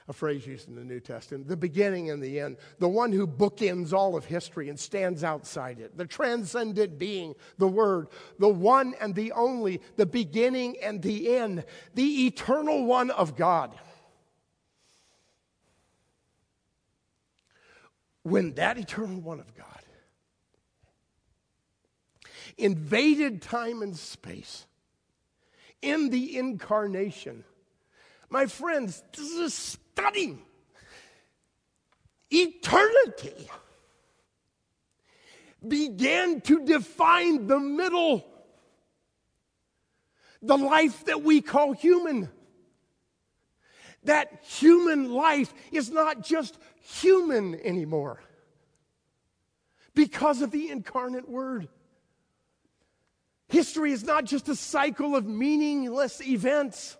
[0.07, 3.27] a phrase used in the New Testament, the beginning and the end, the one who
[3.27, 8.07] bookends all of history and stands outside it, the transcendent being, the Word,
[8.39, 13.77] the one and the only, the beginning and the end, the eternal one of God.
[18.23, 19.67] When that eternal one of God
[22.57, 24.65] invaded time and space
[25.85, 27.43] in the incarnation,
[28.29, 30.41] my friends, this is stunning.
[32.31, 33.49] Eternity
[35.65, 38.25] began to define the middle,
[40.41, 42.29] the life that we call human.
[44.03, 48.21] That human life is not just human anymore
[49.95, 51.69] because of the incarnate word.
[53.47, 56.97] History is not just a cycle of meaningless events.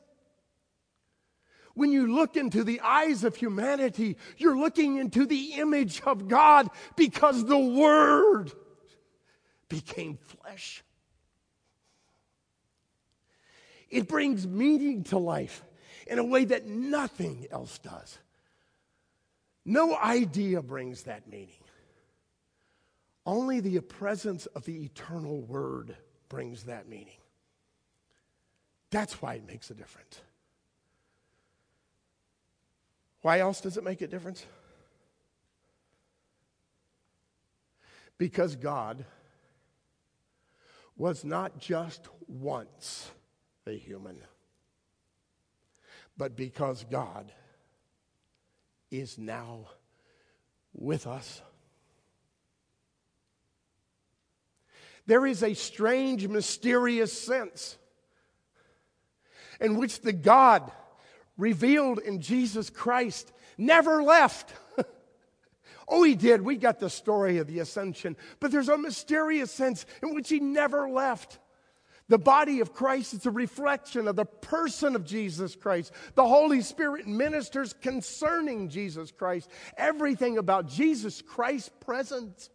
[1.73, 6.69] When you look into the eyes of humanity, you're looking into the image of God
[6.95, 8.51] because the Word
[9.67, 10.83] became flesh.
[13.89, 15.63] It brings meaning to life
[16.07, 18.19] in a way that nothing else does.
[19.65, 21.49] No idea brings that meaning.
[23.25, 25.97] Only the presence of the eternal Word
[26.29, 27.17] brings that meaning.
[28.91, 30.21] That's why it makes a difference.
[33.21, 34.45] Why else does it make a difference?
[38.17, 39.03] Because God
[40.95, 43.11] was not just once
[43.67, 44.17] a human,
[46.17, 47.31] but because God
[48.91, 49.65] is now
[50.73, 51.41] with us.
[55.07, 57.77] There is a strange, mysterious sense
[59.59, 60.71] in which the God
[61.37, 64.53] revealed in Jesus Christ never left.
[65.87, 66.41] oh, he did.
[66.41, 70.39] We got the story of the ascension, but there's a mysterious sense in which he
[70.39, 71.39] never left.
[72.07, 75.91] The body of Christ is a reflection of the person of Jesus Christ.
[76.13, 79.49] The Holy Spirit ministers concerning Jesus Christ.
[79.75, 82.51] Everything about Jesus Christ's presence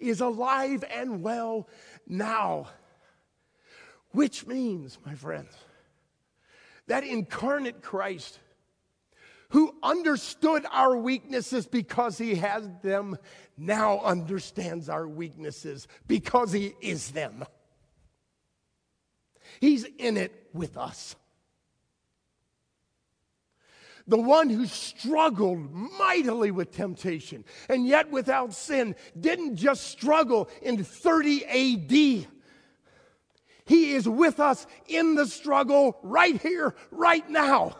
[0.00, 1.68] is alive and well
[2.06, 2.68] now.
[4.12, 5.52] Which means, my friends,
[6.86, 8.38] that incarnate Christ,
[9.50, 13.16] who understood our weaknesses because he has them,
[13.56, 17.44] now understands our weaknesses because he is them.
[19.60, 21.16] He's in it with us.
[24.06, 30.84] The one who struggled mightily with temptation and yet without sin didn't just struggle in
[30.84, 32.26] 30 AD.
[33.66, 37.76] He is with us in the struggle right here, right now.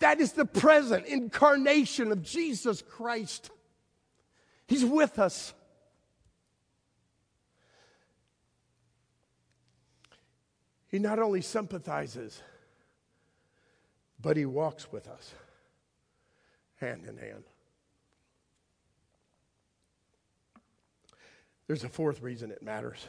[0.00, 3.50] That is the present incarnation of Jesus Christ.
[4.66, 5.54] He's with us.
[10.88, 12.42] He not only sympathizes,
[14.20, 15.32] but he walks with us
[16.80, 17.44] hand in hand.
[21.66, 23.06] There's a fourth reason it matters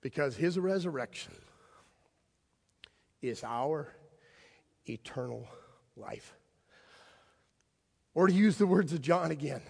[0.00, 1.34] because his resurrection
[3.20, 3.92] is our
[4.86, 5.46] eternal
[5.96, 6.34] life.
[8.14, 9.60] Or to use the words of John again,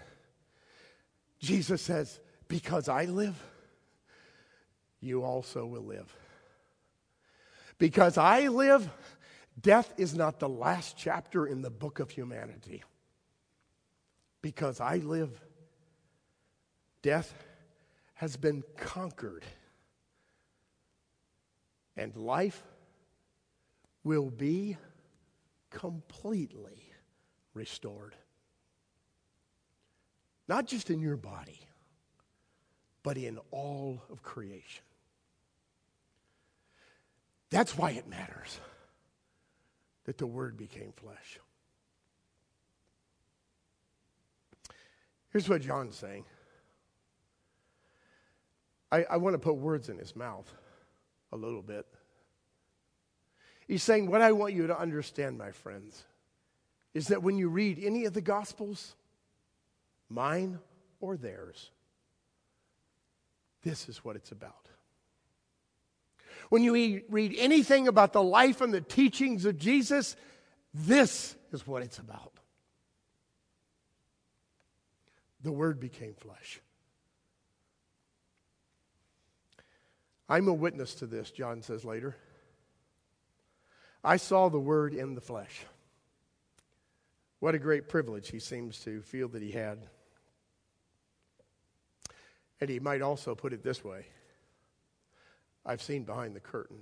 [1.41, 3.43] Jesus says, Because I live,
[5.01, 6.15] you also will live.
[7.79, 8.89] Because I live,
[9.61, 12.83] death is not the last chapter in the book of humanity.
[14.43, 15.41] Because I live,
[17.03, 17.33] death
[18.15, 19.45] has been conquered
[21.97, 22.63] and life
[24.05, 24.77] will be
[25.71, 26.93] completely
[27.55, 28.15] restored.
[30.49, 31.61] Not just in your body,
[33.03, 34.85] but in all of creation.
[37.51, 38.61] That's why it matters
[40.07, 41.39] that the Word became flesh.
[45.31, 46.25] Here's what John's saying
[48.91, 50.51] I, I want to put words in his mouth
[51.33, 51.87] a little bit.
[53.67, 56.05] He's saying, What I want you to understand, my friends,
[56.95, 58.95] is that when you read any of the Gospels,
[60.09, 60.61] mine
[61.01, 61.71] or theirs,
[63.63, 64.71] this is what it's about.
[66.49, 70.17] When you read anything about the life and the teachings of Jesus,
[70.73, 72.33] this is what it's about.
[75.43, 76.61] The Word became flesh.
[80.29, 82.17] I'm a witness to this, John says later.
[84.03, 85.65] I saw the Word in the flesh.
[87.41, 89.87] What a great privilege he seems to feel that he had.
[92.61, 94.07] And he might also put it this way
[95.67, 96.79] I've seen behind the curtain.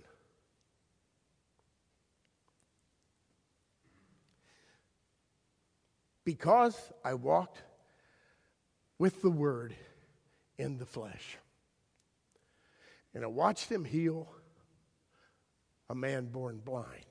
[6.25, 7.63] Because I walked
[8.99, 9.75] with the Word
[10.59, 11.39] in the flesh.
[13.15, 14.29] And I watched him heal
[15.89, 17.05] a man born blind.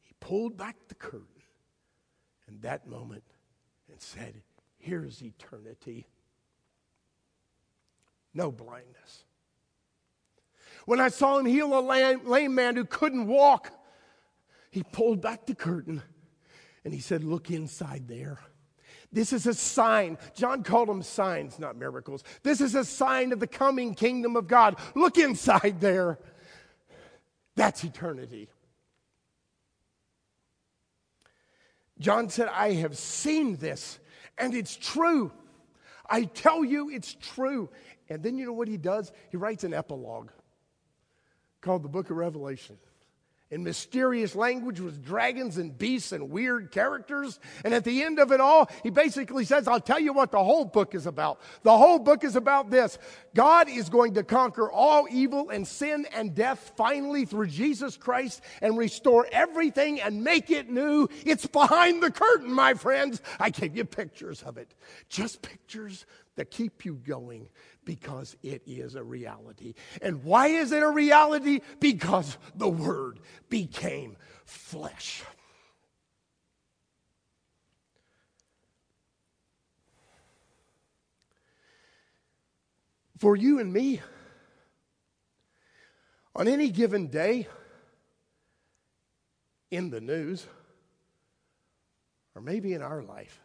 [0.00, 1.26] He pulled back the curtain
[2.48, 3.24] in that moment
[3.88, 4.42] and said,
[4.78, 6.06] Here's eternity.
[8.32, 9.24] No blindness.
[10.86, 13.70] When I saw him heal a lame, lame man who couldn't walk,
[14.70, 16.02] he pulled back the curtain
[16.84, 18.38] and he said, Look inside there.
[19.12, 20.18] This is a sign.
[20.34, 22.22] John called them signs, not miracles.
[22.42, 24.76] This is a sign of the coming kingdom of God.
[24.94, 26.18] Look inside there.
[27.56, 28.48] That's eternity.
[31.98, 33.98] John said, I have seen this,
[34.38, 35.32] and it's true.
[36.08, 37.68] I tell you, it's true.
[38.08, 39.12] And then you know what he does?
[39.30, 40.30] He writes an epilogue
[41.60, 42.78] called the book of Revelation
[43.50, 47.40] in mysterious language with dragons and beasts and weird characters.
[47.64, 50.42] And at the end of it all, he basically says, I'll tell you what the
[50.42, 51.40] whole book is about.
[51.62, 52.98] The whole book is about this
[53.34, 58.40] God is going to conquer all evil and sin and death finally through Jesus Christ
[58.62, 61.08] and restore everything and make it new.
[61.26, 63.20] It's behind the curtain, my friends.
[63.40, 64.74] I gave you pictures of it,
[65.08, 66.06] just pictures
[66.36, 67.48] that keep you going
[67.84, 69.74] because it is a reality.
[70.02, 71.60] And why is it a reality?
[71.80, 75.22] Because the Word became flesh.
[83.18, 84.00] For you and me,
[86.34, 87.48] on any given day
[89.70, 90.46] in the news,
[92.34, 93.40] or maybe in our life,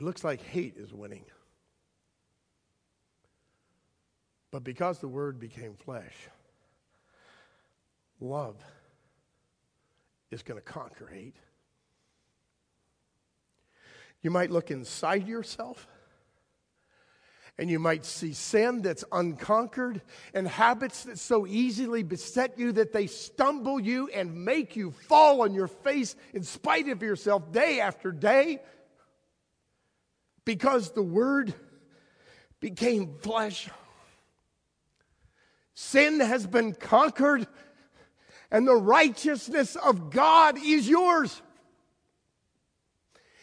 [0.00, 1.26] It looks like hate is winning.
[4.50, 6.14] But because the Word became flesh,
[8.18, 8.56] love
[10.30, 11.36] is going to conquer hate.
[14.22, 15.86] You might look inside yourself
[17.58, 20.00] and you might see sin that's unconquered
[20.32, 25.42] and habits that so easily beset you that they stumble you and make you fall
[25.42, 28.60] on your face in spite of yourself day after day
[30.50, 31.54] because the Word
[32.58, 33.70] became flesh.
[35.74, 37.46] Sin has been conquered,
[38.50, 41.40] and the righteousness of God is yours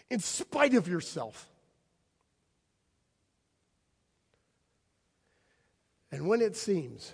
[0.09, 1.49] in spite of yourself.
[6.11, 7.13] And when it seems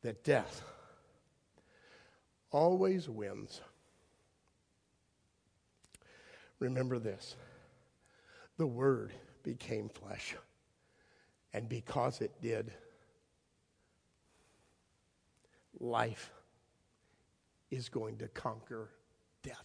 [0.00, 0.62] that death
[2.50, 3.60] always wins,
[6.60, 7.34] Remember this
[8.58, 10.36] the Word became flesh.
[11.52, 12.70] And because it did,
[15.80, 16.30] life
[17.70, 18.90] is going to conquer
[19.42, 19.64] death.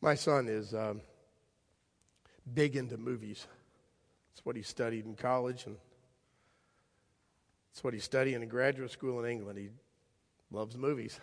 [0.00, 1.02] My son is um,
[2.52, 3.46] big into movies.
[4.32, 5.76] It's what he studied in college, and
[7.72, 9.58] it's what he studied in graduate school in England.
[9.58, 9.68] He
[10.50, 11.20] loves movies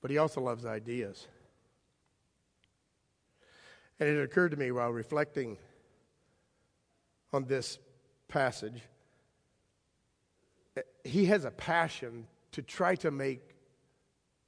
[0.00, 1.26] but he also loves ideas.
[3.98, 5.58] And it occurred to me while reflecting
[7.32, 7.78] on this
[8.28, 8.82] passage,
[11.04, 13.54] he has a passion to try to make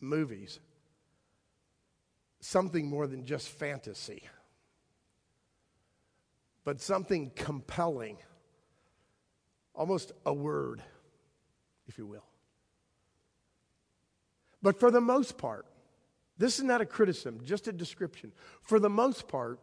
[0.00, 0.58] movies
[2.40, 4.22] something more than just fantasy.
[6.64, 8.16] but something compelling,
[9.74, 10.82] almost a word,
[11.88, 12.24] if you will.
[14.62, 15.66] But for the most part,
[16.38, 18.32] this is not a criticism, just a description.
[18.62, 19.58] For the most part,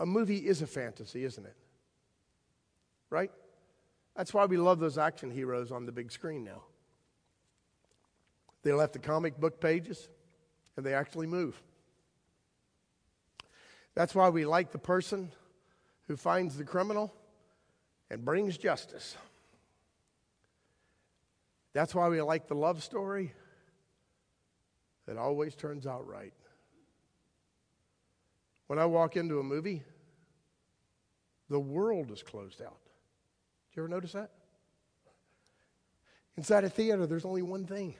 [0.00, 1.56] a movie is a fantasy, isn't it?
[3.10, 3.30] Right?
[4.16, 6.62] That's why we love those action heroes on the big screen now.
[8.62, 10.08] They left the comic book pages
[10.76, 11.60] and they actually move.
[13.94, 15.30] That's why we like the person
[16.08, 17.12] who finds the criminal
[18.10, 19.16] and brings justice.
[21.72, 23.32] That's why we like the love story
[25.06, 26.32] that always turns out right.
[28.66, 29.82] When I walk into a movie,
[31.50, 32.78] the world is closed out.
[33.72, 34.30] Do you ever notice that?
[36.36, 37.94] Inside a theater, there's only one thing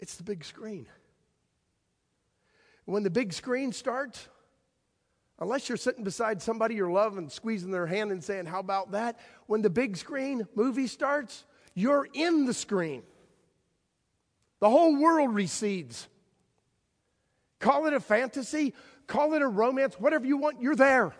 [0.00, 0.86] it's the big screen.
[2.84, 4.28] When the big screen starts,
[5.38, 8.92] unless you're sitting beside somebody you love and squeezing their hand and saying, How about
[8.92, 9.18] that?
[9.46, 11.44] When the big screen movie starts,
[11.74, 13.02] you're in the screen.
[14.64, 16.08] The whole world recedes.
[17.58, 18.72] Call it a fantasy,
[19.06, 21.14] call it a romance, whatever you want, you're there.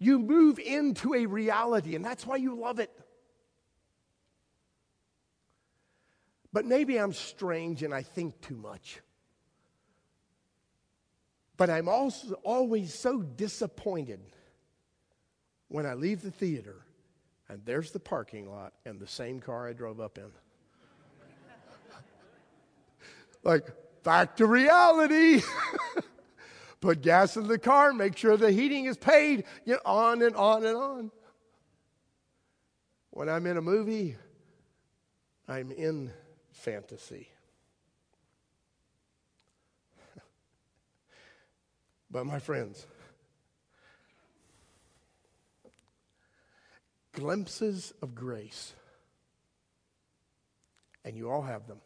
[0.00, 2.90] You move into a reality, and that's why you love it.
[6.52, 9.00] But maybe I'm strange and I think too much.
[11.56, 14.18] But I'm also always so disappointed
[15.68, 16.84] when I leave the theater
[17.48, 20.32] and there's the parking lot and the same car I drove up in.
[23.44, 23.70] Like,
[24.02, 25.42] back to reality.
[26.80, 30.34] Put gas in the car, make sure the heating is paid, you know, on and
[30.36, 31.10] on and on.
[33.10, 34.16] When I'm in a movie,
[35.48, 36.10] I'm in
[36.50, 37.28] fantasy.
[42.10, 42.86] but, my friends,
[47.12, 48.74] glimpses of grace,
[51.04, 51.78] and you all have them.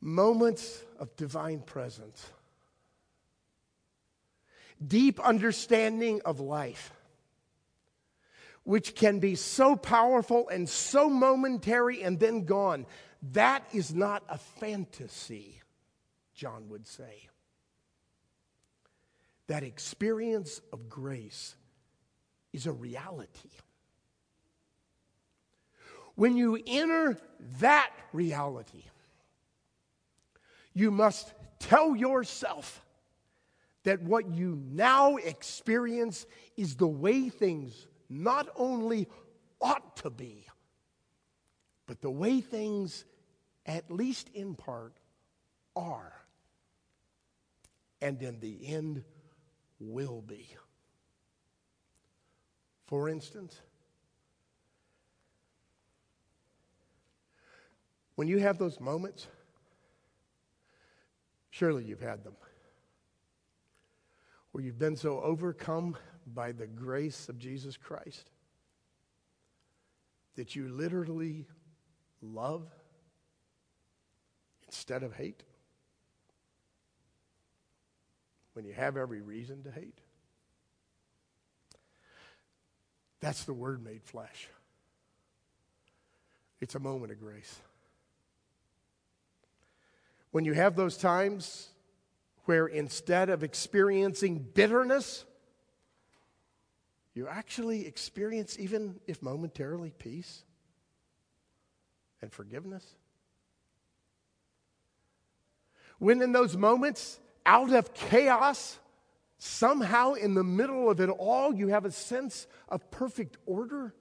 [0.00, 2.26] Moments of divine presence,
[4.84, 6.92] deep understanding of life,
[8.64, 12.86] which can be so powerful and so momentary and then gone.
[13.32, 15.60] That is not a fantasy,
[16.34, 17.28] John would say.
[19.48, 21.56] That experience of grace
[22.52, 23.50] is a reality.
[26.14, 27.18] When you enter
[27.58, 28.84] that reality,
[30.74, 32.84] you must tell yourself
[33.84, 39.08] that what you now experience is the way things not only
[39.60, 40.46] ought to be,
[41.86, 43.04] but the way things,
[43.66, 44.92] at least in part,
[45.74, 46.12] are.
[48.02, 49.04] And in the end,
[49.78, 50.48] will be.
[52.86, 53.60] For instance,
[58.16, 59.26] when you have those moments,
[61.50, 62.34] surely you've had them,
[64.52, 65.96] where you've been so overcome
[66.26, 68.30] by the grace of Jesus Christ
[70.36, 71.46] that you literally
[72.22, 72.66] love
[74.66, 75.42] instead of hate?
[78.52, 79.98] When you have every reason to hate?
[83.20, 84.48] That's the Word made flesh.
[86.60, 87.60] It's a moment of grace.
[90.30, 91.68] When you have those times
[92.44, 95.24] where instead of experiencing bitterness,
[97.14, 100.42] you actually experience, even if momentarily, peace
[102.22, 102.84] and forgiveness.
[105.98, 108.78] When in those moments, out of chaos,
[109.38, 113.94] somehow in the middle of it all, you have a sense of perfect order.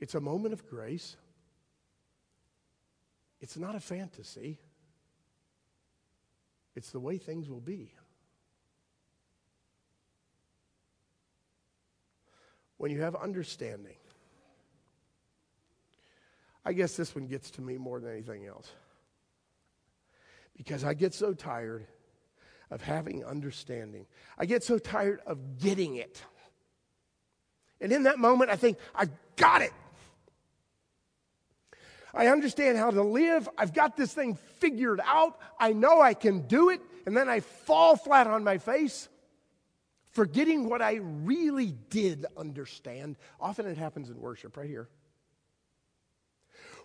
[0.00, 1.16] It's a moment of grace.
[3.40, 4.58] It's not a fantasy,
[6.76, 7.94] it's the way things will be.
[12.76, 13.96] When you have understanding,
[16.64, 18.70] I guess this one gets to me more than anything else.
[20.56, 21.86] Because I get so tired
[22.70, 24.06] of having understanding.
[24.38, 26.22] I get so tired of getting it.
[27.80, 29.72] And in that moment, I think, I got it.
[32.14, 33.48] I understand how to live.
[33.56, 35.38] I've got this thing figured out.
[35.58, 36.80] I know I can do it.
[37.06, 39.08] And then I fall flat on my face,
[40.10, 43.16] forgetting what I really did understand.
[43.40, 44.88] Often it happens in worship, right here.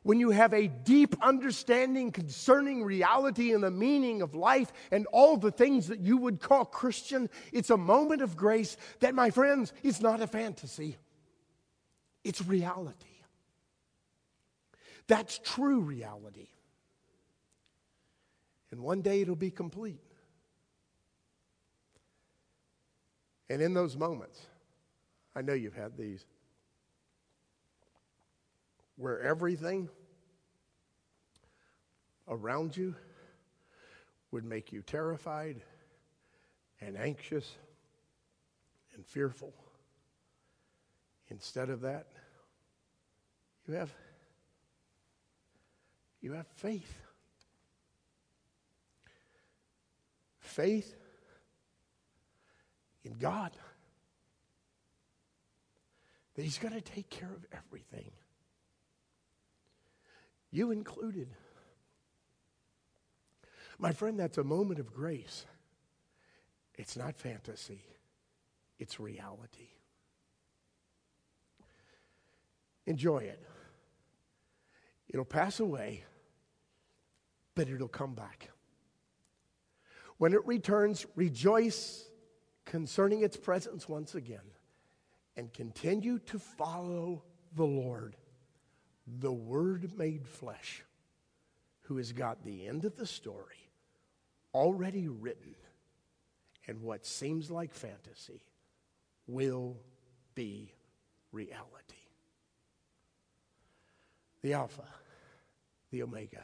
[0.06, 5.36] when you have a deep understanding concerning reality and the meaning of life and all
[5.36, 9.74] the things that you would call Christian, it's a moment of grace that, my friends,
[9.82, 10.98] is not a fantasy,
[12.24, 13.15] it's reality.
[15.08, 16.48] That's true reality.
[18.72, 20.02] And one day it'll be complete.
[23.50, 24.42] And in those moments,
[25.36, 26.26] I know you've had these,
[28.96, 29.90] where everything
[32.28, 32.96] around you
[34.32, 35.62] would make you terrified
[36.82, 37.50] and anxious
[38.96, 39.54] and fearful.
[41.30, 42.08] Instead of that,
[43.68, 43.94] you have
[46.26, 46.92] you have faith.
[50.40, 50.96] Faith
[53.04, 53.52] in God
[56.34, 58.10] that He's going to take care of everything,
[60.50, 61.28] you included.
[63.78, 65.46] My friend, that's a moment of grace.
[66.74, 67.84] It's not fantasy,
[68.80, 69.70] it's reality.
[72.88, 73.40] Enjoy it.
[75.08, 76.04] It'll pass away,
[77.56, 78.50] but it'll come back.
[80.18, 82.06] When it returns, rejoice
[82.66, 84.40] concerning its presence once again
[85.36, 87.24] and continue to follow
[87.56, 88.16] the Lord,
[89.08, 90.84] the Word made flesh,
[91.84, 93.70] who has got the end of the story
[94.54, 95.56] already written,
[96.68, 98.42] and what seems like fantasy
[99.28, 99.78] will
[100.34, 100.72] be
[101.32, 101.62] reality.
[104.42, 104.88] The Alpha,
[105.92, 106.44] the Omega,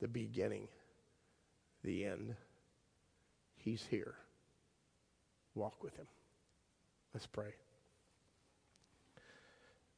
[0.00, 0.68] the beginning,
[1.84, 2.34] the end.
[3.56, 4.14] He's here.
[5.54, 6.06] Walk with Him.
[7.14, 7.54] Let's pray.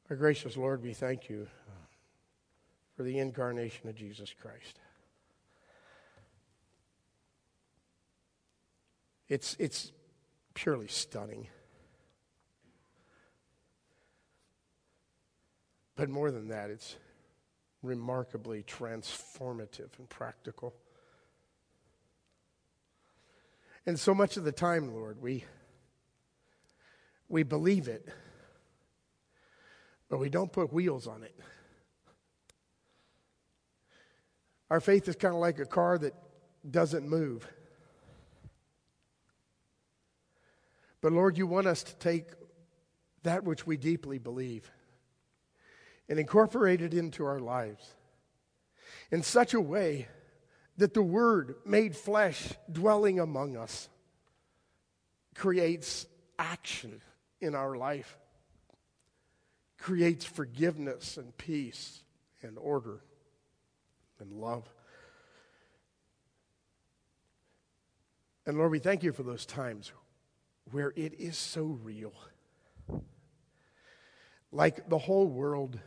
[0.09, 1.47] Our gracious Lord, we thank you
[2.95, 4.79] for the incarnation of Jesus Christ.
[9.29, 9.91] It's, it's
[10.53, 11.47] purely stunning.
[15.95, 16.95] But more than that, it's
[17.83, 20.73] remarkably transformative and practical.
[23.85, 25.43] And so much of the time, Lord, we,
[27.27, 28.07] we believe it,
[30.09, 31.37] but we don't put wheels on it.
[34.69, 36.13] Our faith is kind of like a car that
[36.69, 37.45] doesn't move.
[41.01, 42.27] But Lord, you want us to take
[43.23, 44.71] that which we deeply believe
[46.13, 47.95] and incorporate it into our lives
[49.09, 50.07] in such a way
[50.77, 53.89] that the Word made flesh dwelling among us
[55.33, 56.05] creates
[56.37, 57.01] action
[57.41, 58.15] in our life,
[59.79, 62.03] creates forgiveness and peace
[62.43, 63.01] and order
[64.19, 64.71] and love.
[68.45, 69.91] And Lord, we thank you for those times
[70.69, 72.13] where it is so real.
[74.51, 75.79] Like the whole world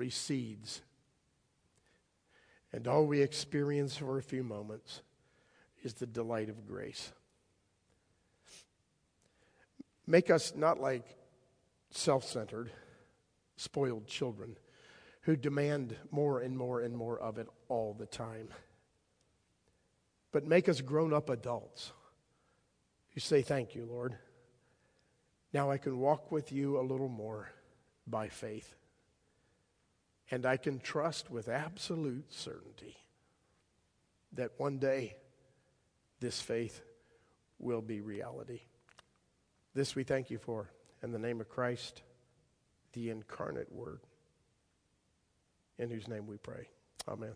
[0.00, 0.80] recedes
[2.72, 5.02] and all we experience for a few moments
[5.82, 7.12] is the delight of grace.
[10.06, 11.04] Make us not like
[11.90, 12.70] self centered,
[13.56, 14.56] spoiled children
[15.22, 18.48] who demand more and more and more of it all the time.
[20.32, 21.92] But make us grown up adults
[23.12, 24.16] who say, Thank you, Lord.
[25.52, 27.50] Now I can walk with you a little more
[28.06, 28.74] by faith
[30.30, 32.96] and I can trust with absolute certainty
[34.32, 35.16] that one day
[36.20, 36.82] this faith
[37.58, 38.60] will be reality.
[39.74, 40.70] This we thank you for.
[41.02, 42.02] In the name of Christ,
[42.92, 44.00] the incarnate Word,
[45.78, 46.68] in whose name we pray.
[47.08, 47.32] Amen.